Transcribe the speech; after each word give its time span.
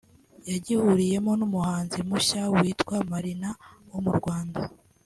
yagihuriyemo 0.51 1.31
n’umuhanzi 1.39 1.99
mushya 2.09 2.41
witwa 2.57 2.95
Marina 3.11 3.49
wo 3.91 3.99
mu 4.05 4.11
Rwanda 4.19 4.61